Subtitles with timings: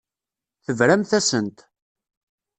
[0.65, 1.57] Tebramt-asent.